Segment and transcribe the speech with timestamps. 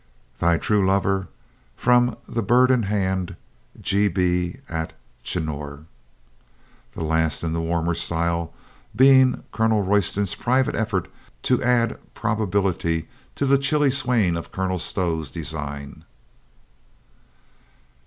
[0.39, 1.27] Thy true lover,
[1.75, 3.35] From the Bird in Hand
[3.79, 4.07] G.
[4.07, 4.57] B.
[4.67, 4.93] At
[5.23, 5.85] Chinnor.
[6.95, 8.51] (This last, in the warmer style,
[8.95, 11.07] being Colonel Royston's private effort
[11.43, 16.03] to add probability to the chilly swain of Colonel Stow's design.